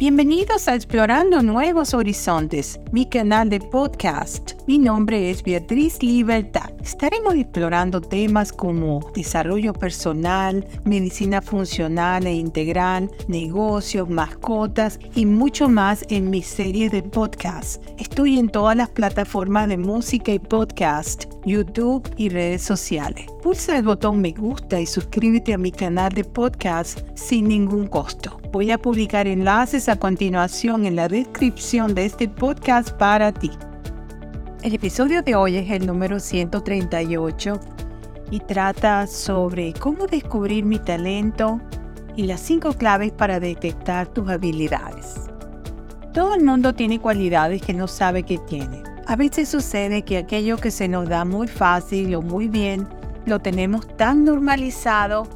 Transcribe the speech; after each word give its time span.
Bienvenidos 0.00 0.66
a 0.66 0.74
Explorando 0.74 1.42
Nuevos 1.42 1.92
Horizontes, 1.92 2.80
mi 2.90 3.04
canal 3.04 3.50
de 3.50 3.60
podcast. 3.60 4.52
Mi 4.66 4.78
nombre 4.78 5.30
es 5.30 5.42
Beatriz 5.42 6.02
Libertad. 6.02 6.69
Estaremos 6.82 7.34
explorando 7.34 8.00
temas 8.00 8.52
como 8.52 9.00
desarrollo 9.14 9.72
personal, 9.72 10.66
medicina 10.84 11.42
funcional 11.42 12.26
e 12.26 12.32
integral, 12.32 13.10
negocios, 13.28 14.08
mascotas 14.08 14.98
y 15.14 15.26
mucho 15.26 15.68
más 15.68 16.04
en 16.08 16.30
mi 16.30 16.42
serie 16.42 16.88
de 16.88 17.02
podcast. 17.02 17.82
Estoy 17.98 18.38
en 18.38 18.48
todas 18.48 18.76
las 18.76 18.88
plataformas 18.88 19.68
de 19.68 19.76
música 19.76 20.32
y 20.32 20.38
podcast, 20.38 21.24
YouTube 21.44 22.08
y 22.16 22.30
redes 22.30 22.62
sociales. 22.62 23.26
Pulsa 23.42 23.76
el 23.76 23.84
botón 23.84 24.20
me 24.20 24.32
gusta 24.32 24.80
y 24.80 24.86
suscríbete 24.86 25.54
a 25.54 25.58
mi 25.58 25.72
canal 25.72 26.12
de 26.12 26.24
podcast 26.24 27.00
sin 27.14 27.48
ningún 27.48 27.86
costo. 27.86 28.40
Voy 28.52 28.70
a 28.70 28.78
publicar 28.78 29.26
enlaces 29.26 29.88
a 29.88 29.96
continuación 29.96 30.86
en 30.86 30.96
la 30.96 31.08
descripción 31.08 31.94
de 31.94 32.06
este 32.06 32.28
podcast 32.28 32.90
para 32.92 33.32
ti. 33.32 33.50
El 34.62 34.74
episodio 34.74 35.22
de 35.22 35.34
hoy 35.36 35.56
es 35.56 35.70
el 35.70 35.86
número 35.86 36.20
138 36.20 37.58
y 38.30 38.40
trata 38.40 39.06
sobre 39.06 39.72
cómo 39.72 40.06
descubrir 40.06 40.66
mi 40.66 40.78
talento 40.78 41.62
y 42.14 42.24
las 42.24 42.42
cinco 42.42 42.74
claves 42.74 43.10
para 43.10 43.40
detectar 43.40 44.08
tus 44.08 44.28
habilidades. 44.28 45.14
Todo 46.12 46.34
el 46.34 46.44
mundo 46.44 46.74
tiene 46.74 47.00
cualidades 47.00 47.62
que 47.62 47.72
no 47.72 47.88
sabe 47.88 48.22
que 48.22 48.36
tiene. 48.36 48.82
A 49.06 49.16
veces 49.16 49.48
sucede 49.48 50.02
que 50.02 50.18
aquello 50.18 50.58
que 50.58 50.70
se 50.70 50.88
nos 50.88 51.08
da 51.08 51.24
muy 51.24 51.48
fácil 51.48 52.14
o 52.14 52.20
muy 52.20 52.46
bien, 52.46 52.86
lo 53.24 53.38
tenemos 53.38 53.88
tan 53.96 54.24
normalizado 54.24 55.26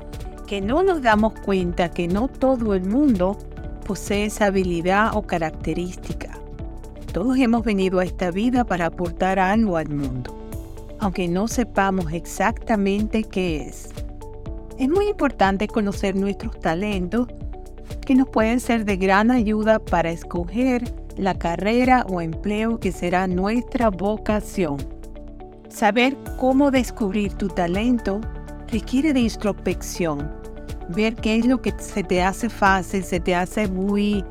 que 0.47 0.61
no 0.61 0.83
nos 0.83 1.00
damos 1.00 1.33
cuenta 1.41 1.91
que 1.91 2.09
no 2.09 2.28
todo 2.28 2.75
el 2.75 2.84
mundo 2.84 3.38
posee 3.86 4.27
esa 4.27 4.47
habilidad 4.47 5.12
o 5.16 5.22
característica. 5.22 6.43
Todos 7.14 7.38
hemos 7.38 7.64
venido 7.64 8.00
a 8.00 8.04
esta 8.04 8.32
vida 8.32 8.64
para 8.64 8.86
aportar 8.86 9.38
algo 9.38 9.77
al 9.77 9.88
mundo, 9.88 10.36
aunque 10.98 11.28
no 11.28 11.47
sepamos 11.47 12.12
exactamente 12.12 13.22
qué 13.22 13.69
es. 13.69 13.91
Es 14.80 14.88
muy 14.88 15.11
importante 15.11 15.69
conocer 15.69 16.16
nuestros 16.16 16.58
talentos 16.58 17.28
que 18.05 18.16
nos 18.16 18.28
pueden 18.30 18.58
ser 18.58 18.84
de 18.84 18.97
gran 18.97 19.30
ayuda 19.30 19.78
para 19.78 20.11
escoger 20.11 20.92
la 21.16 21.38
carrera 21.38 22.05
o 22.08 22.20
empleo 22.20 22.80
que 22.80 22.91
será 22.91 23.28
nuestra 23.28 23.91
vocación. 23.91 24.78
Saber 25.69 26.16
cómo 26.41 26.72
descubrir 26.72 27.33
tu 27.34 27.47
talento 27.47 28.20
requiere 28.72 29.12
de 29.12 29.20
introspección, 29.20 30.33
ver 30.88 31.14
qué 31.14 31.36
es 31.36 31.47
lo 31.47 31.62
que 31.62 31.72
se 31.78 32.03
te 32.03 32.25
hace 32.25 32.48
fácil, 32.48 33.05
se 33.05 33.20
te 33.20 33.36
hace 33.36 33.69
muy, 33.69 34.25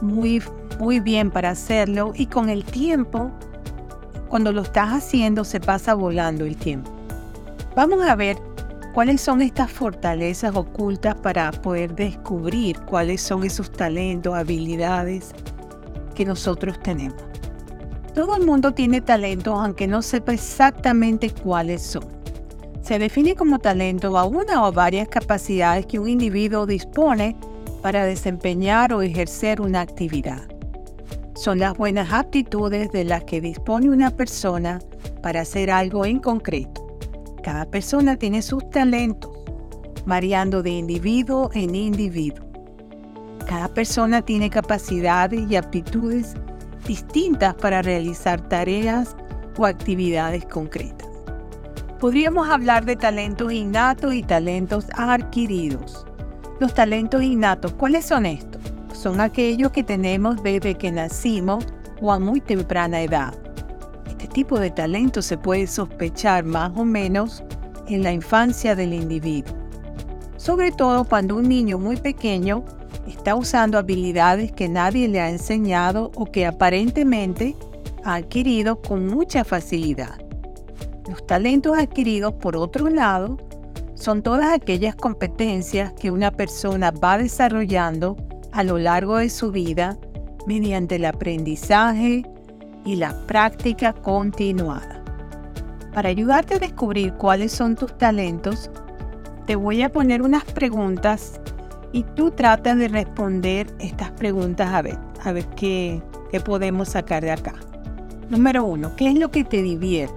muy, 0.00 0.40
muy 0.78 1.00
bien 1.00 1.30
para 1.30 1.50
hacerlo 1.50 2.12
y 2.14 2.26
con 2.26 2.48
el 2.48 2.64
tiempo, 2.64 3.30
cuando 4.28 4.52
lo 4.52 4.62
estás 4.62 4.90
haciendo, 4.90 5.44
se 5.44 5.60
pasa 5.60 5.94
volando 5.94 6.44
el 6.44 6.56
tiempo. 6.56 6.90
Vamos 7.76 8.04
a 8.06 8.14
ver 8.14 8.36
cuáles 8.92 9.20
son 9.20 9.42
estas 9.42 9.70
fortalezas 9.70 10.54
ocultas 10.54 11.14
para 11.16 11.50
poder 11.50 11.94
descubrir 11.94 12.78
cuáles 12.80 13.20
son 13.20 13.44
esos 13.44 13.70
talentos, 13.70 14.34
habilidades 14.34 15.32
que 16.14 16.24
nosotros 16.24 16.78
tenemos. 16.80 17.20
Todo 18.14 18.36
el 18.36 18.46
mundo 18.46 18.72
tiene 18.72 19.00
talentos 19.00 19.54
aunque 19.58 19.88
no 19.88 20.00
sepa 20.02 20.32
exactamente 20.32 21.30
cuáles 21.30 21.82
son. 21.82 22.04
Se 22.82 22.98
define 22.98 23.34
como 23.34 23.58
talento 23.58 24.16
a 24.16 24.24
una 24.24 24.66
o 24.66 24.72
varias 24.72 25.08
capacidades 25.08 25.86
que 25.86 25.98
un 25.98 26.08
individuo 26.08 26.66
dispone 26.66 27.36
para 27.82 28.04
desempeñar 28.04 28.92
o 28.92 29.02
ejercer 29.02 29.60
una 29.60 29.80
actividad. 29.80 30.53
Son 31.34 31.58
las 31.58 31.76
buenas 31.76 32.12
aptitudes 32.12 32.92
de 32.92 33.04
las 33.04 33.24
que 33.24 33.40
dispone 33.40 33.90
una 33.90 34.10
persona 34.10 34.78
para 35.20 35.40
hacer 35.40 35.68
algo 35.68 36.04
en 36.04 36.20
concreto. 36.20 36.86
Cada 37.42 37.66
persona 37.66 38.16
tiene 38.16 38.40
sus 38.40 38.70
talentos, 38.70 39.32
variando 40.06 40.62
de 40.62 40.70
individuo 40.70 41.50
en 41.52 41.74
individuo. 41.74 42.46
Cada 43.48 43.68
persona 43.68 44.22
tiene 44.22 44.48
capacidades 44.48 45.50
y 45.50 45.56
aptitudes 45.56 46.34
distintas 46.86 47.54
para 47.54 47.82
realizar 47.82 48.48
tareas 48.48 49.16
o 49.56 49.66
actividades 49.66 50.46
concretas. 50.46 51.08
Podríamos 51.98 52.48
hablar 52.48 52.84
de 52.84 52.94
talentos 52.94 53.52
innatos 53.52 54.14
y 54.14 54.22
talentos 54.22 54.86
adquiridos. 54.94 56.06
Los 56.60 56.74
talentos 56.74 57.22
innatos, 57.22 57.72
¿cuáles 57.74 58.06
son 58.06 58.24
estos? 58.24 58.63
Son 58.94 59.20
aquellos 59.20 59.72
que 59.72 59.82
tenemos 59.82 60.42
desde 60.42 60.76
que 60.76 60.90
nacimos 60.90 61.66
o 62.00 62.12
a 62.12 62.18
muy 62.18 62.40
temprana 62.40 63.02
edad. 63.02 63.34
Este 64.06 64.28
tipo 64.28 64.58
de 64.58 64.70
talento 64.70 65.20
se 65.20 65.36
puede 65.36 65.66
sospechar 65.66 66.44
más 66.44 66.72
o 66.76 66.84
menos 66.84 67.42
en 67.88 68.02
la 68.02 68.12
infancia 68.12 68.74
del 68.74 68.94
individuo. 68.94 69.54
Sobre 70.36 70.72
todo 70.72 71.04
cuando 71.04 71.36
un 71.36 71.48
niño 71.48 71.78
muy 71.78 71.96
pequeño 71.96 72.64
está 73.06 73.34
usando 73.34 73.78
habilidades 73.78 74.52
que 74.52 74.68
nadie 74.68 75.08
le 75.08 75.20
ha 75.20 75.28
enseñado 75.28 76.12
o 76.14 76.26
que 76.26 76.46
aparentemente 76.46 77.56
ha 78.04 78.14
adquirido 78.14 78.80
con 78.80 79.06
mucha 79.06 79.44
facilidad. 79.44 80.18
Los 81.08 81.26
talentos 81.26 81.76
adquiridos, 81.76 82.34
por 82.34 82.56
otro 82.56 82.88
lado, 82.88 83.38
son 83.94 84.22
todas 84.22 84.52
aquellas 84.54 84.94
competencias 84.94 85.92
que 85.94 86.10
una 86.10 86.30
persona 86.30 86.90
va 86.90 87.18
desarrollando 87.18 88.16
a 88.54 88.62
lo 88.62 88.78
largo 88.78 89.18
de 89.18 89.28
su 89.28 89.50
vida 89.50 89.98
mediante 90.46 90.96
el 90.96 91.04
aprendizaje 91.04 92.24
y 92.84 92.96
la 92.96 93.12
práctica 93.26 93.92
continuada. 93.92 95.02
Para 95.92 96.08
ayudarte 96.08 96.54
a 96.54 96.58
descubrir 96.58 97.12
cuáles 97.14 97.50
son 97.52 97.74
tus 97.74 97.96
talentos, 97.98 98.70
te 99.46 99.56
voy 99.56 99.82
a 99.82 99.90
poner 99.90 100.22
unas 100.22 100.44
preguntas 100.44 101.40
y 101.92 102.04
tú 102.14 102.30
tratas 102.30 102.78
de 102.78 102.88
responder 102.88 103.66
estas 103.80 104.12
preguntas 104.12 104.72
a 104.72 104.82
ver, 104.82 104.98
a 105.24 105.32
ver 105.32 105.46
qué, 105.56 106.00
qué 106.30 106.40
podemos 106.40 106.90
sacar 106.90 107.24
de 107.24 107.32
acá. 107.32 107.54
Número 108.30 108.64
uno, 108.64 108.94
¿qué 108.96 109.08
es 109.08 109.18
lo 109.18 109.30
que 109.30 109.44
te 109.44 109.62
divierte? 109.62 110.14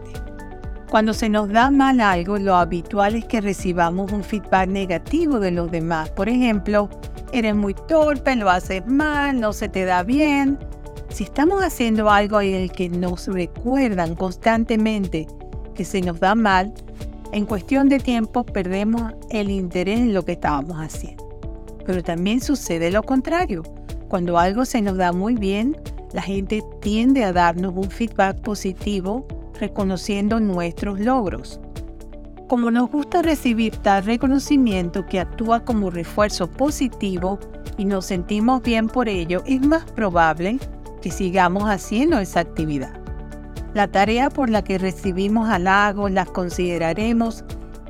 Cuando 0.90 1.14
se 1.14 1.28
nos 1.28 1.50
da 1.50 1.72
mal 1.72 2.00
algo, 2.00 2.38
lo 2.38 2.56
habitual 2.56 3.16
es 3.16 3.26
que 3.26 3.42
recibamos 3.42 4.12
un 4.12 4.24
feedback 4.24 4.70
negativo 4.70 5.40
de 5.40 5.52
los 5.52 5.70
demás. 5.70 6.10
Por 6.12 6.30
ejemplo, 6.30 6.90
eres 7.32 7.56
muy 7.56 7.74
torpe, 7.74 8.36
lo 8.36 8.50
haces 8.50 8.86
mal, 8.88 9.40
no 9.40 9.54
se 9.54 9.70
te 9.70 9.86
da 9.86 10.04
bien. 10.04 10.58
Si 11.10 11.24
estamos 11.24 11.64
haciendo 11.64 12.10
algo 12.10 12.42
en 12.42 12.56
el 12.56 12.72
que 12.72 12.90
nos 12.90 13.28
recuerdan 13.28 14.16
constantemente 14.16 15.28
que 15.74 15.86
se 15.86 16.02
nos 16.02 16.20
da 16.20 16.36
mal, 16.36 16.74
en 17.32 17.46
cuestión 17.46 17.90
de 17.90 18.00
tiempo 18.00 18.46
perdemos 18.46 19.14
el 19.30 19.50
interés 19.50 20.00
en 20.00 20.14
lo 20.14 20.24
que 20.24 20.34
estábamos 20.34 20.78
haciendo. 20.78 21.28
Pero 21.86 22.04
también 22.04 22.42
sucede 22.42 22.92
lo 22.92 23.04
contrario. 23.04 23.64
Cuando 24.10 24.38
algo 24.38 24.66
se 24.66 24.82
nos 24.82 24.98
da 24.98 25.12
muy 25.12 25.36
bien, 25.36 25.78
la 26.14 26.22
gente 26.22 26.64
tiende 26.82 27.24
a 27.24 27.34
darnos 27.34 27.74
un 27.76 27.90
feedback 27.90 28.40
positivo 28.42 29.28
reconociendo 29.60 30.40
nuestros 30.40 31.00
logros. 31.00 31.60
Como 32.48 32.72
nos 32.72 32.90
gusta 32.90 33.22
recibir 33.22 33.76
tal 33.76 34.06
reconocimiento 34.06 35.06
que 35.06 35.20
actúa 35.20 35.66
como 35.66 35.90
refuerzo 35.90 36.50
positivo 36.50 37.40
y 37.78 37.84
nos 37.84 38.06
sentimos 38.06 38.62
bien 38.62 38.88
por 38.88 39.10
ello, 39.10 39.44
es 39.46 39.60
más 39.62 39.84
probable 39.84 40.58
que 41.02 41.12
sigamos 41.12 41.66
haciendo 41.66 42.20
esa 42.20 42.40
actividad. 42.40 43.02
La 43.74 43.90
tarea 43.90 44.30
por 44.30 44.50
la 44.50 44.64
que 44.64 44.78
recibimos 44.78 45.50
halagos 45.50 46.10
las 46.10 46.30
consideraremos 46.30 47.44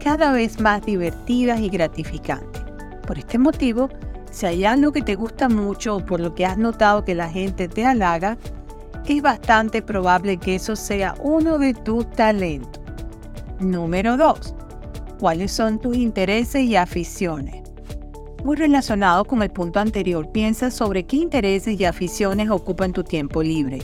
cada 0.03 0.31
vez 0.31 0.59
más 0.59 0.83
divertidas 0.83 1.59
y 1.59 1.69
gratificantes. 1.69 2.63
Por 3.05 3.19
este 3.19 3.37
motivo, 3.37 3.89
si 4.31 4.47
hay 4.47 4.65
algo 4.65 4.91
que 4.91 5.03
te 5.03 5.13
gusta 5.13 5.49
mucho 5.49 5.97
o 5.97 6.05
por 6.05 6.19
lo 6.19 6.33
que 6.33 6.47
has 6.47 6.57
notado 6.57 7.05
que 7.05 7.13
la 7.13 7.29
gente 7.29 7.67
te 7.67 7.85
halaga, 7.85 8.39
es 9.07 9.21
bastante 9.21 9.83
probable 9.83 10.37
que 10.37 10.55
eso 10.55 10.75
sea 10.75 11.13
uno 11.21 11.59
de 11.59 11.75
tus 11.75 12.09
talentos. 12.11 12.76
Número 13.59 14.17
2. 14.17 14.53
¿Cuáles 15.19 15.51
son 15.51 15.79
tus 15.79 15.97
intereses 15.97 16.61
y 16.61 16.75
aficiones? 16.75 17.63
Muy 18.43 18.55
relacionado 18.55 19.25
con 19.25 19.41
el 19.41 19.49
punto 19.49 19.79
anterior, 19.79 20.31
piensa 20.31 20.69
sobre 20.69 21.05
qué 21.07 21.15
intereses 21.15 21.79
y 21.79 21.85
aficiones 21.85 22.51
ocupan 22.51 22.93
tu 22.93 23.03
tiempo 23.03 23.41
libre, 23.41 23.79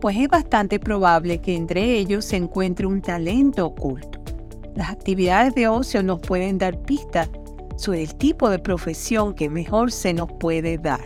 pues 0.00 0.16
es 0.16 0.28
bastante 0.28 0.80
probable 0.80 1.42
que 1.42 1.54
entre 1.54 1.98
ellos 1.98 2.24
se 2.24 2.36
encuentre 2.36 2.86
un 2.86 3.02
talento 3.02 3.66
oculto. 3.66 4.18
Las 4.74 4.88
actividades 4.88 5.54
de 5.54 5.68
ocio 5.68 6.02
nos 6.02 6.20
pueden 6.20 6.56
dar 6.56 6.80
pistas 6.80 7.28
sobre 7.76 8.02
el 8.02 8.14
tipo 8.14 8.48
de 8.48 8.58
profesión 8.58 9.34
que 9.34 9.50
mejor 9.50 9.92
se 9.92 10.14
nos 10.14 10.32
puede 10.32 10.78
dar. 10.78 11.04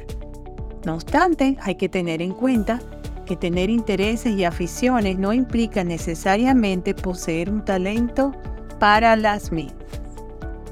No 0.84 0.94
obstante, 0.94 1.56
hay 1.60 1.74
que 1.74 1.88
tener 1.88 2.22
en 2.22 2.32
cuenta 2.32 2.80
que 3.26 3.36
tener 3.36 3.68
intereses 3.68 4.32
y 4.32 4.44
aficiones 4.44 5.18
no 5.18 5.34
implica 5.34 5.84
necesariamente 5.84 6.94
poseer 6.94 7.50
un 7.50 7.62
talento 7.62 8.32
para 8.78 9.16
las 9.16 9.52
mismas. 9.52 9.84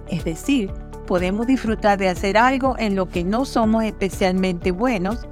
Es 0.09 0.25
decir, 0.25 0.71
podemos 1.07 1.47
disfrutar 1.47 1.99
de 1.99 2.09
hacer 2.09 2.39
algo 2.39 2.77
en 2.79 2.97
lo 2.97 3.09
que 3.09 3.25
no 3.25 3.45
somos 3.45 3.85
especialmente 3.85 4.71
buenos, 4.71 5.27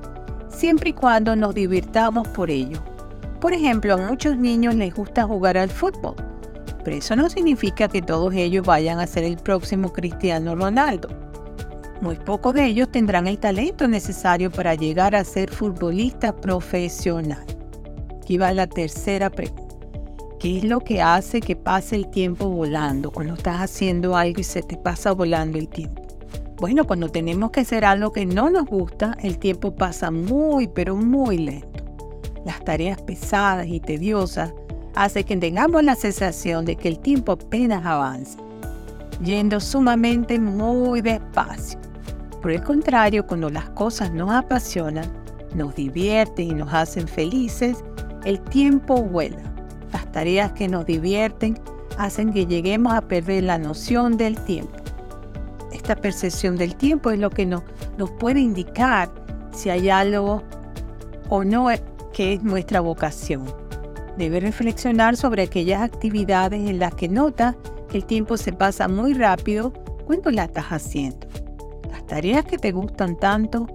siempre 0.49 0.91
y 0.91 0.93
cuando 0.93 1.35
nos 1.35 1.55
divirtamos 1.55 2.29
por 2.29 2.51
ello. 2.51 2.79
Por 3.41 3.53
ejemplo, 3.53 3.95
a 3.95 3.97
muchos 3.97 4.37
niños 4.37 4.75
les 4.75 4.95
gusta 4.95 5.25
jugar 5.25 5.57
al 5.57 5.71
fútbol, 5.71 6.15
pero 6.85 6.97
eso 6.97 7.17
no 7.17 7.31
significa 7.31 7.89
que 7.89 8.03
todos 8.03 8.35
ellos 8.35 8.67
vayan 8.67 9.01
a 9.01 9.07
ser 9.07 9.25
el 9.25 9.37
próximo 9.37 9.93
Cristiano 9.93 10.55
Ronaldo. 10.55 11.22
Muy 12.03 12.17
pocos 12.17 12.53
de 12.53 12.67
ellos 12.67 12.91
tendrán 12.91 13.29
el 13.29 13.39
talento 13.39 13.87
necesario 13.87 14.51
para 14.51 14.75
llegar 14.75 15.15
a 15.15 15.23
ser 15.23 15.53
futbolista 15.53 16.35
profesional. 16.35 17.45
Aquí 18.21 18.39
va 18.39 18.53
la 18.53 18.67
tercera 18.67 19.31
pregunta. 19.31 19.77
¿Qué 20.41 20.59
es 20.59 20.65
lo 20.65 20.81
que 20.81 21.01
hace 21.01 21.41
que 21.41 21.55
pase 21.55 21.95
el 21.95 22.11
tiempo 22.11 22.49
volando 22.49 23.13
cuando 23.13 23.35
estás 23.35 23.61
haciendo 23.61 24.17
algo 24.17 24.41
y 24.41 24.43
se 24.43 24.65
te 24.65 24.77
pasa 24.77 25.13
volando 25.13 25.59
el 25.59 25.69
tiempo? 25.69 26.03
Bueno, 26.57 26.89
cuando 26.89 27.09
tenemos 27.09 27.53
que 27.53 27.61
hacer 27.61 27.85
algo 27.85 28.11
que 28.11 28.27
no 28.27 28.51
nos 28.51 28.67
gusta, 28.67 29.17
el 29.23 29.39
tiempo 29.39 29.77
pasa 29.77 30.11
muy, 30.11 30.67
pero 30.67 30.97
muy 30.97 31.39
lento. 31.39 31.85
Las 32.45 32.65
tareas 32.65 33.01
pesadas 33.01 33.69
y 33.69 33.79
tediosas 33.79 34.53
hacen 34.97 35.23
que 35.23 35.37
tengamos 35.37 35.85
la 35.85 35.95
sensación 35.95 36.65
de 36.65 36.75
que 36.75 36.89
el 36.89 36.99
tiempo 36.99 37.31
apenas 37.31 37.87
avanza, 37.87 38.41
yendo 39.23 39.61
sumamente 39.61 40.41
muy 40.41 41.01
despacio. 41.01 41.92
Por 42.43 42.51
el 42.51 42.63
contrario, 42.65 43.25
cuando 43.25 43.51
las 43.51 43.71
cosas 43.71 44.13
nos 44.13 44.33
apasionan, 44.33 45.07
nos 45.55 45.77
divierten 45.77 46.49
y 46.49 46.55
nos 46.55 46.75
hacen 46.75 47.07
felices, 47.07 47.85
el 48.25 48.41
tiempo 48.41 49.01
vuela. 49.01 49.41
Las 49.93 50.11
tareas 50.11 50.51
que 50.53 50.67
nos 50.67 50.85
divierten 50.85 51.57
hacen 51.99 52.33
que 52.33 52.47
lleguemos 52.47 52.95
a 52.95 53.03
perder 53.03 53.45
la 53.45 53.59
noción 53.59 54.17
del 54.17 54.37
tiempo. 54.41 54.77
Esta 55.73 55.95
percepción 55.95 56.57
del 56.57 56.75
tiempo 56.75 57.13
es 57.13 57.21
lo 57.21 57.31
que 57.31 57.47
nos, 57.47 57.63
nos 57.97 58.11
puede 58.11 58.41
indicar 58.41 59.09
si 59.53 59.71
hay 59.71 59.89
algo 59.89 60.43
o 61.29 61.45
no 61.45 61.69
que 62.13 62.35
es 62.35 62.43
nuestra 62.43 62.81
vocación. 62.81 63.45
Debe 64.19 64.41
reflexionar 64.41 65.17
sobre 65.17 65.45
aquellas 65.45 65.81
actividades 65.83 66.69
en 66.69 66.81
las 66.81 66.93
que 66.95 67.09
nota 67.09 67.55
que 67.89 67.99
el 67.99 68.05
tiempo 68.05 68.37
se 68.37 68.53
pasa 68.53 68.89
muy 68.89 69.15
rápido 69.15 69.73
cuando 70.07 70.33
la 70.33 70.45
estás 70.45 70.67
haciendo 70.67 71.33
tareas 72.13 72.45
que 72.45 72.59
te 72.59 72.73
gustan 72.73 73.17
tanto 73.17 73.67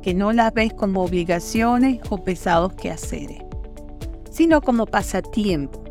que 0.00 0.14
no 0.14 0.32
las 0.32 0.54
ves 0.54 0.72
como 0.72 1.02
obligaciones 1.02 1.98
o 2.08 2.22
pesados 2.22 2.72
quehaceres, 2.74 3.42
sino 4.30 4.60
como 4.60 4.86
pasatiempo. 4.86 5.82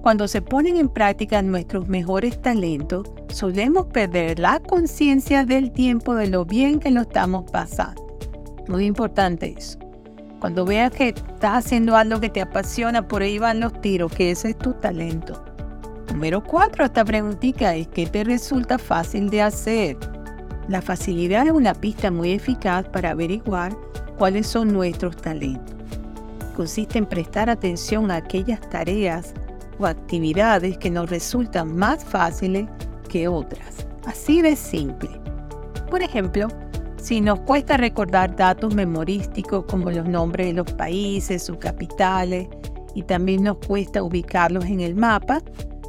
Cuando 0.00 0.26
se 0.26 0.40
ponen 0.40 0.78
en 0.78 0.88
práctica 0.88 1.42
nuestros 1.42 1.86
mejores 1.86 2.40
talentos, 2.40 3.06
solemos 3.28 3.88
perder 3.88 4.38
la 4.38 4.58
conciencia 4.58 5.44
del 5.44 5.70
tiempo 5.70 6.14
de 6.14 6.28
lo 6.28 6.46
bien 6.46 6.80
que 6.80 6.90
lo 6.90 7.02
estamos 7.02 7.44
pasando. 7.50 8.06
Muy 8.66 8.86
importante 8.86 9.54
eso. 9.54 9.78
Cuando 10.40 10.64
veas 10.64 10.92
que 10.92 11.08
estás 11.08 11.66
haciendo 11.66 11.94
algo 11.94 12.20
que 12.20 12.30
te 12.30 12.40
apasiona, 12.40 13.06
por 13.06 13.20
ahí 13.20 13.38
van 13.38 13.60
los 13.60 13.78
tiros, 13.82 14.10
que 14.12 14.30
ese 14.30 14.48
es 14.48 14.58
tu 14.58 14.72
talento. 14.72 15.44
Número 16.10 16.42
4, 16.42 16.86
esta 16.86 17.04
preguntita 17.04 17.74
es 17.74 17.86
que 17.88 18.06
te 18.06 18.24
resulta 18.24 18.78
fácil 18.78 19.28
de 19.28 19.42
hacer. 19.42 19.98
La 20.68 20.82
facilidad 20.82 21.46
es 21.46 21.52
una 21.52 21.72
pista 21.72 22.10
muy 22.10 22.32
eficaz 22.32 22.86
para 22.90 23.10
averiguar 23.10 23.74
cuáles 24.18 24.46
son 24.46 24.70
nuestros 24.70 25.16
talentos. 25.16 25.74
Consiste 26.54 26.98
en 26.98 27.06
prestar 27.06 27.48
atención 27.48 28.10
a 28.10 28.16
aquellas 28.16 28.60
tareas 28.68 29.32
o 29.78 29.86
actividades 29.86 30.76
que 30.76 30.90
nos 30.90 31.08
resultan 31.08 31.74
más 31.74 32.04
fáciles 32.04 32.68
que 33.08 33.28
otras. 33.28 33.86
Así 34.04 34.42
de 34.42 34.56
simple. 34.56 35.08
Por 35.88 36.02
ejemplo, 36.02 36.48
si 37.00 37.22
nos 37.22 37.40
cuesta 37.40 37.78
recordar 37.78 38.36
datos 38.36 38.74
memorísticos 38.74 39.64
como 39.64 39.90
los 39.90 40.06
nombres 40.06 40.48
de 40.48 40.52
los 40.52 40.70
países, 40.74 41.44
sus 41.44 41.56
capitales, 41.56 42.46
y 42.94 43.04
también 43.04 43.44
nos 43.44 43.56
cuesta 43.58 44.02
ubicarlos 44.02 44.66
en 44.66 44.80
el 44.80 44.96
mapa, 44.96 45.40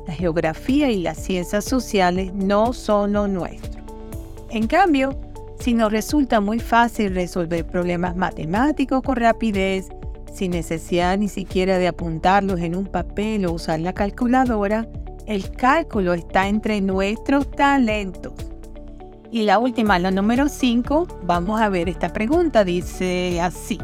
la 0.08 0.14
geografía 0.14 0.90
y 0.90 1.02
las 1.02 1.18
ciencias 1.18 1.66
sociales 1.66 2.32
no 2.34 2.72
son 2.72 3.14
lo 3.14 3.28
nuestro. 3.28 3.79
En 4.52 4.66
cambio, 4.66 5.20
si 5.60 5.74
nos 5.74 5.92
resulta 5.92 6.40
muy 6.40 6.60
fácil 6.60 7.14
resolver 7.14 7.68
problemas 7.68 8.16
matemáticos 8.16 9.04
con 9.04 9.16
rapidez, 9.16 9.90
sin 10.34 10.52
necesidad 10.52 11.18
ni 11.18 11.28
siquiera 11.28 11.78
de 11.78 11.88
apuntarlos 11.88 12.60
en 12.60 12.76
un 12.76 12.86
papel 12.86 13.46
o 13.46 13.54
usar 13.54 13.80
la 13.80 13.94
calculadora, 13.94 14.88
el 15.28 15.52
cálculo 15.52 16.14
está 16.14 16.48
entre 16.48 16.82
nuestros 16.82 17.52
talentos. 17.52 18.34
Y 19.32 19.44
la 19.44 19.60
última, 19.60 20.00
la 20.00 20.10
número 20.10 20.50
5, 20.50 21.20
vamos 21.24 21.62
a 21.62 21.70
ver 21.70 21.88
esta 21.88 22.12
pregunta, 22.12 22.64
dice 22.64 23.40
así, 23.40 23.78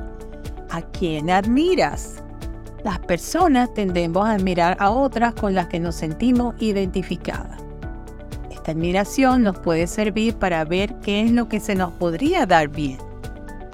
¿a 0.71 0.81
quién 0.81 1.29
admiras? 1.29 2.23
Las 2.83 2.99
personas 2.99 3.71
tendemos 3.75 4.25
a 4.25 4.31
admirar 4.31 4.77
a 4.79 4.89
otras 4.89 5.35
con 5.35 5.53
las 5.53 5.67
que 5.67 5.79
nos 5.79 5.95
sentimos 5.95 6.55
identificadas. 6.59 7.64
Esta 8.65 8.71
admiración 8.71 9.43
nos 9.43 9.59
puede 9.59 9.85
servir 9.85 10.37
para 10.37 10.65
ver 10.65 10.95
qué 11.01 11.21
es 11.21 11.29
lo 11.29 11.47
que 11.47 11.59
se 11.59 11.75
nos 11.75 11.91
podría 11.91 12.47
dar 12.47 12.67
bien. 12.67 12.97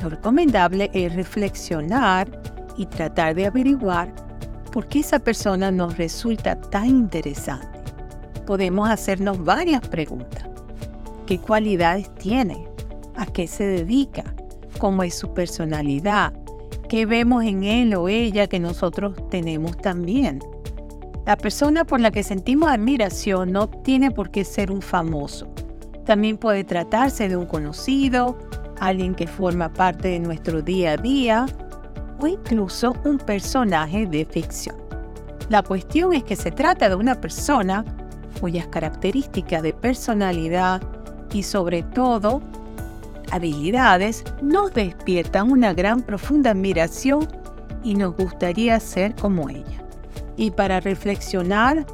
Lo 0.03 0.09
recomendable 0.09 0.91
es 0.93 1.15
reflexionar 1.15 2.27
y 2.75 2.87
tratar 2.87 3.33
de 3.33 3.45
averiguar 3.45 4.13
por 4.73 4.87
qué 4.87 4.99
esa 4.99 5.19
persona 5.19 5.71
nos 5.71 5.97
resulta 5.97 6.59
tan 6.59 6.87
interesante. 6.87 7.79
Podemos 8.45 8.89
hacernos 8.89 9.41
varias 9.41 9.79
preguntas. 9.87 10.43
¿Qué 11.25 11.39
cualidades 11.39 12.13
tiene? 12.15 12.67
¿A 13.15 13.25
qué 13.25 13.47
se 13.47 13.63
dedica? 13.63 14.35
¿Cómo 14.77 15.03
es 15.03 15.15
su 15.15 15.33
personalidad? 15.33 16.33
¿Qué 16.89 17.05
vemos 17.05 17.45
en 17.45 17.63
él 17.63 17.95
o 17.95 18.09
ella 18.09 18.47
que 18.47 18.59
nosotros 18.59 19.13
tenemos 19.29 19.77
también? 19.77 20.41
La 21.25 21.37
persona 21.37 21.85
por 21.85 21.99
la 21.99 22.11
que 22.11 22.23
sentimos 22.23 22.69
admiración 22.69 23.51
no 23.51 23.69
tiene 23.69 24.09
por 24.09 24.31
qué 24.31 24.43
ser 24.43 24.71
un 24.71 24.81
famoso. 24.81 25.47
También 26.05 26.37
puede 26.37 26.63
tratarse 26.63 27.29
de 27.29 27.37
un 27.37 27.45
conocido, 27.45 28.37
alguien 28.79 29.13
que 29.13 29.27
forma 29.27 29.71
parte 29.71 30.07
de 30.09 30.19
nuestro 30.19 30.63
día 30.63 30.93
a 30.93 30.97
día 30.97 31.45
o 32.19 32.27
incluso 32.27 32.95
un 33.05 33.19
personaje 33.19 34.07
de 34.07 34.25
ficción. 34.25 34.75
La 35.49 35.61
cuestión 35.61 36.13
es 36.13 36.23
que 36.23 36.35
se 36.35 36.51
trata 36.51 36.89
de 36.89 36.95
una 36.95 37.21
persona 37.21 37.85
cuyas 38.39 38.67
características 38.67 39.61
de 39.61 39.73
personalidad 39.73 40.81
y 41.31 41.43
sobre 41.43 41.83
todo 41.83 42.41
habilidades 43.31 44.23
nos 44.41 44.73
despiertan 44.73 45.51
una 45.51 45.73
gran 45.73 46.01
profunda 46.01 46.51
admiración 46.51 47.27
y 47.83 47.93
nos 47.95 48.15
gustaría 48.15 48.79
ser 48.79 49.15
como 49.15 49.49
ella. 49.49 49.80
Y 50.41 50.49
para 50.49 50.79
reflexionar 50.79 51.85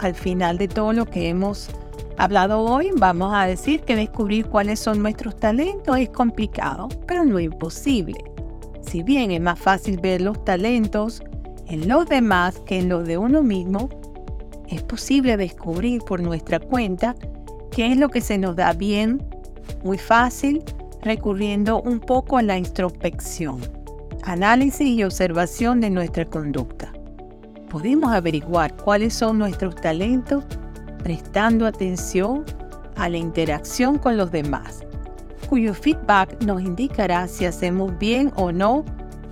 al 0.00 0.14
final 0.14 0.56
de 0.56 0.68
todo 0.68 0.94
lo 0.94 1.04
que 1.04 1.28
hemos 1.28 1.68
hablado 2.16 2.60
hoy, 2.60 2.92
vamos 2.96 3.30
a 3.34 3.44
decir 3.44 3.82
que 3.82 3.94
descubrir 3.94 4.46
cuáles 4.46 4.80
son 4.80 5.02
nuestros 5.02 5.36
talentos 5.36 5.98
es 5.98 6.08
complicado, 6.08 6.88
pero 7.06 7.26
no 7.26 7.38
imposible. 7.38 8.24
Si 8.80 9.02
bien 9.02 9.30
es 9.32 9.42
más 9.42 9.58
fácil 9.58 10.00
ver 10.00 10.22
los 10.22 10.42
talentos 10.46 11.22
en 11.66 11.88
los 11.88 12.06
demás 12.06 12.58
que 12.60 12.78
en 12.78 12.88
los 12.88 13.06
de 13.06 13.18
uno 13.18 13.42
mismo, 13.42 13.90
es 14.70 14.82
posible 14.82 15.36
descubrir 15.36 16.00
por 16.00 16.22
nuestra 16.22 16.58
cuenta 16.58 17.14
qué 17.70 17.92
es 17.92 17.98
lo 17.98 18.08
que 18.08 18.22
se 18.22 18.38
nos 18.38 18.56
da 18.56 18.72
bien, 18.72 19.22
muy 19.84 19.98
fácil, 19.98 20.64
recurriendo 21.02 21.82
un 21.82 22.00
poco 22.00 22.38
a 22.38 22.42
la 22.42 22.56
introspección, 22.56 23.60
análisis 24.22 24.88
y 24.88 25.04
observación 25.04 25.82
de 25.82 25.90
nuestra 25.90 26.24
conducta 26.24 26.89
podemos 27.70 28.12
averiguar 28.12 28.74
cuáles 28.76 29.14
son 29.14 29.38
nuestros 29.38 29.76
talentos 29.76 30.44
prestando 31.02 31.66
atención 31.66 32.44
a 32.96 33.08
la 33.08 33.16
interacción 33.16 33.96
con 33.96 34.18
los 34.18 34.30
demás, 34.30 34.80
cuyo 35.48 35.72
feedback 35.72 36.42
nos 36.42 36.60
indicará 36.60 37.26
si 37.28 37.46
hacemos 37.46 37.96
bien 37.98 38.32
o 38.36 38.52
no 38.52 38.84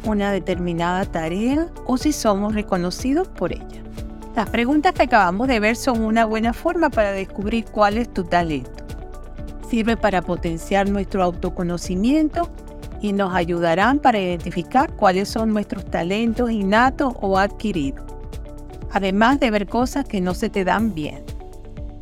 una 0.04 0.33
determinada 0.33 1.04
tarea 1.04 1.66
o 1.85 1.99
si 1.99 2.12
somos 2.12 2.54
reconocidos 2.54 3.28
por 3.28 3.52
ella. 3.52 3.83
Las 4.37 4.49
preguntas 4.49 4.95
que 4.95 5.02
acabamos 5.02 5.49
de 5.49 5.59
ver 5.59 5.75
son 5.75 6.00
una 6.00 6.25
buena 6.25 6.52
forma 6.52 6.90
para 6.90 7.11
descubrir 7.11 7.64
cuál 7.64 7.99
es 7.99 8.09
tu 8.12 8.23
talento. 8.23 8.71
Sirve 9.68 9.97
para 9.97 10.23
potenciar 10.23 10.88
nuestro 10.88 11.25
autoconocimiento 11.25 12.49
y 13.02 13.12
nos 13.12 13.35
ayudarán 13.35 13.99
para 13.99 14.21
identificar 14.21 14.92
cuáles 14.92 15.28
son 15.28 15.52
nuestros 15.52 15.85
talentos 15.87 16.50
innatos 16.50 17.14
o 17.21 17.37
adquiridos 17.37 18.18
además 18.92 19.40
de 19.40 19.50
ver 19.50 19.66
cosas 19.66 20.07
que 20.07 20.21
no 20.21 20.35
se 20.35 20.50
te 20.50 20.64
dan 20.64 20.95
bien. 20.95 21.25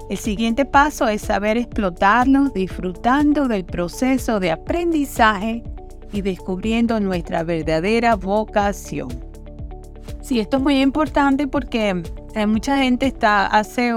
El 0.09 0.19
siguiente 0.19 0.65
paso 0.65 1.09
es 1.09 1.23
saber 1.23 1.57
explotarlos 1.57 2.55
disfrutando 2.55 3.49
del 3.49 3.65
proceso 3.65 4.39
de 4.39 4.53
aprendizaje 4.53 5.65
y 6.13 6.23
descubriendo 6.23 7.01
nuestra 7.01 7.43
verdadera 7.43 8.15
vocación. 8.15 9.09
Sí, 10.21 10.39
esto 10.39 10.59
es 10.59 10.63
muy 10.63 10.81
importante 10.81 11.49
porque 11.49 12.03
mucha 12.47 12.79
gente 12.79 13.07
está, 13.07 13.47
hace, 13.47 13.93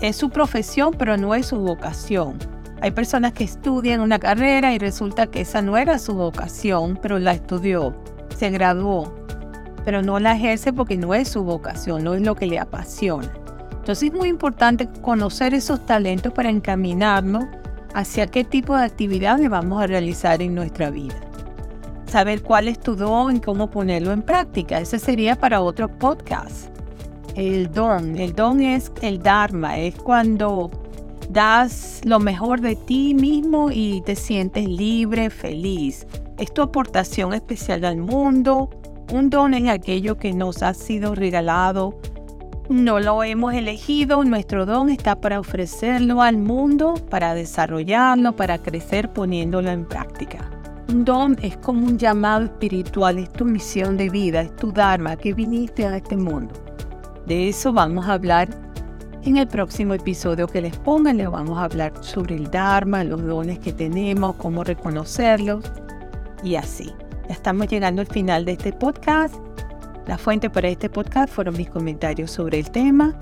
es 0.00 0.16
su 0.16 0.30
profesión, 0.30 0.94
pero 0.96 1.16
no 1.16 1.34
es 1.34 1.46
su 1.46 1.58
vocación. 1.58 2.38
Hay 2.80 2.92
personas 2.92 3.32
que 3.32 3.44
estudian 3.44 4.00
una 4.00 4.18
carrera 4.18 4.72
y 4.72 4.78
resulta 4.78 5.26
que 5.26 5.42
esa 5.42 5.62
no 5.62 5.76
era 5.76 5.98
su 5.98 6.14
vocación, 6.14 6.98
pero 7.02 7.18
la 7.18 7.32
estudió, 7.32 7.94
se 8.36 8.50
graduó, 8.50 9.12
pero 9.84 10.02
no 10.02 10.18
la 10.18 10.36
ejerce 10.36 10.72
porque 10.72 10.96
no 10.96 11.14
es 11.14 11.28
su 11.28 11.42
vocación, 11.42 12.04
no 12.04 12.14
es 12.14 12.22
lo 12.22 12.34
que 12.34 12.46
le 12.46 12.58
apasiona. 12.58 13.30
Entonces 13.70 14.10
es 14.10 14.12
muy 14.12 14.28
importante 14.28 14.88
conocer 15.00 15.54
esos 15.54 15.84
talentos 15.86 16.32
para 16.32 16.50
encaminarnos 16.50 17.44
hacia 17.94 18.26
qué 18.26 18.44
tipo 18.44 18.76
de 18.76 18.84
actividades 18.84 19.48
vamos 19.48 19.82
a 19.82 19.86
realizar 19.86 20.42
en 20.42 20.54
nuestra 20.54 20.90
vida. 20.90 21.16
Saber 22.06 22.42
cuál 22.42 22.68
es 22.68 22.78
tu 22.80 22.96
don 22.96 23.36
y 23.36 23.40
cómo 23.40 23.70
ponerlo 23.70 24.12
en 24.12 24.22
práctica. 24.22 24.80
Ese 24.80 24.98
sería 24.98 25.36
para 25.36 25.60
otro 25.60 25.88
podcast. 25.88 26.68
El 27.36 27.70
don. 27.72 28.16
El 28.16 28.34
don 28.34 28.60
es 28.60 28.92
el 29.00 29.22
Dharma. 29.22 29.78
Es 29.78 29.94
cuando 29.94 30.70
das 31.30 32.00
lo 32.04 32.18
mejor 32.18 32.60
de 32.60 32.74
ti 32.74 33.14
mismo 33.14 33.70
y 33.70 34.02
te 34.02 34.16
sientes 34.16 34.68
libre, 34.68 35.30
feliz. 35.30 36.06
Es 36.38 36.52
tu 36.52 36.62
aportación 36.62 37.32
especial 37.32 37.84
al 37.84 37.98
mundo. 37.98 38.70
Un 39.12 39.30
don 39.30 39.54
es 39.54 39.68
aquello 39.68 40.16
que 40.16 40.32
nos 40.32 40.62
ha 40.62 40.74
sido 40.74 41.14
regalado 41.14 41.98
no 42.70 43.00
lo 43.00 43.24
hemos 43.24 43.52
elegido, 43.52 44.22
nuestro 44.22 44.64
don 44.64 44.90
está 44.90 45.20
para 45.20 45.40
ofrecerlo 45.40 46.22
al 46.22 46.38
mundo, 46.38 46.94
para 47.10 47.34
desarrollarlo, 47.34 48.36
para 48.36 48.58
crecer 48.58 49.12
poniéndolo 49.12 49.70
en 49.70 49.84
práctica. 49.84 50.48
Un 50.88 51.04
don 51.04 51.36
es 51.42 51.56
como 51.56 51.84
un 51.84 51.98
llamado 51.98 52.44
espiritual, 52.44 53.18
es 53.18 53.32
tu 53.32 53.44
misión 53.44 53.96
de 53.96 54.08
vida, 54.08 54.42
es 54.42 54.54
tu 54.54 54.70
Dharma 54.70 55.16
que 55.16 55.34
viniste 55.34 55.84
a 55.84 55.96
este 55.96 56.16
mundo. 56.16 56.54
De 57.26 57.48
eso 57.48 57.72
vamos 57.72 58.06
a 58.06 58.12
hablar 58.12 58.48
en 59.24 59.36
el 59.36 59.48
próximo 59.48 59.94
episodio 59.94 60.46
que 60.46 60.62
les 60.62 60.76
pongan. 60.76 61.16
Les 61.16 61.28
vamos 61.28 61.58
a 61.58 61.64
hablar 61.64 61.92
sobre 62.02 62.36
el 62.36 62.52
Dharma, 62.52 63.02
los 63.02 63.26
dones 63.26 63.58
que 63.58 63.72
tenemos, 63.72 64.36
cómo 64.36 64.62
reconocerlos 64.62 65.64
y 66.44 66.54
así. 66.54 66.92
Estamos 67.30 67.68
llegando 67.68 68.02
al 68.02 68.08
final 68.08 68.44
de 68.44 68.52
este 68.52 68.72
podcast. 68.72 69.36
La 70.06 70.18
fuente 70.18 70.50
para 70.50 70.68
este 70.68 70.90
podcast 70.90 71.32
fueron 71.32 71.56
mis 71.56 71.70
comentarios 71.70 72.32
sobre 72.32 72.58
el 72.58 72.68
tema, 72.72 73.14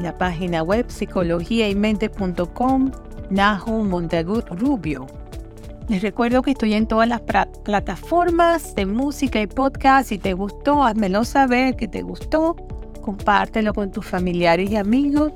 la 0.00 0.16
página 0.16 0.62
web 0.62 0.86
psicologiaymente.com, 0.88 2.90
Nahu 3.28 3.84
Montagut 3.84 4.48
Rubio. 4.48 5.06
Les 5.88 6.00
recuerdo 6.00 6.40
que 6.40 6.52
estoy 6.52 6.72
en 6.72 6.86
todas 6.86 7.06
las 7.06 7.20
plataformas 7.20 8.74
de 8.74 8.86
música 8.86 9.42
y 9.42 9.46
podcast. 9.46 10.08
Si 10.08 10.16
te 10.16 10.32
gustó, 10.32 10.82
házmelo 10.82 11.24
saber 11.24 11.76
que 11.76 11.88
te 11.88 12.00
gustó. 12.00 12.56
Compártelo 13.02 13.74
con 13.74 13.90
tus 13.90 14.06
familiares 14.06 14.70
y 14.70 14.76
amigos. 14.76 15.34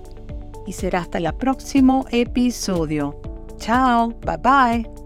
Y 0.67 0.73
será 0.73 1.01
hasta 1.01 1.19
el 1.19 1.31
próximo 1.35 2.07
episodio. 2.11 3.21
Chao, 3.59 4.15
bye 4.25 4.39
bye. 4.39 5.06